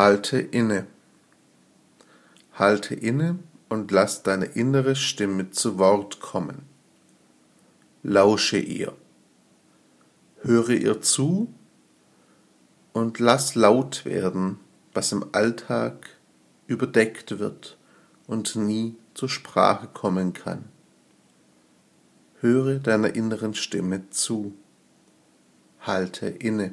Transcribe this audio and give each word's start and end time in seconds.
Halte 0.00 0.38
inne. 0.38 0.86
Halte 2.54 2.94
inne 2.94 3.38
und 3.68 3.90
lass 3.90 4.22
deine 4.22 4.46
innere 4.46 4.96
Stimme 4.96 5.50
zu 5.50 5.76
Wort 5.76 6.20
kommen. 6.20 6.62
Lausche 8.02 8.56
ihr. 8.56 8.94
Höre 10.40 10.70
ihr 10.70 11.02
zu 11.02 11.52
und 12.94 13.18
lass 13.18 13.54
laut 13.56 14.06
werden, 14.06 14.58
was 14.94 15.12
im 15.12 15.22
Alltag 15.32 16.08
überdeckt 16.66 17.38
wird 17.38 17.76
und 18.26 18.56
nie 18.56 18.96
zur 19.12 19.28
Sprache 19.28 19.86
kommen 19.86 20.32
kann. 20.32 20.64
Höre 22.40 22.78
deiner 22.78 23.14
inneren 23.14 23.52
Stimme 23.52 24.08
zu. 24.08 24.54
Halte 25.80 26.26
inne. 26.26 26.72